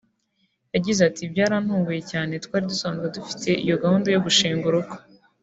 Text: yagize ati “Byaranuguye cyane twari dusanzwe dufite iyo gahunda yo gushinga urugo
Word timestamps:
yagize 0.73 1.01
ati 1.09 1.23
“Byaranuguye 1.31 2.01
cyane 2.11 2.33
twari 2.45 2.65
dusanzwe 2.71 3.05
dufite 3.15 3.49
iyo 3.65 3.75
gahunda 3.83 4.07
yo 4.13 4.21
gushinga 4.25 4.65
urugo 4.67 4.95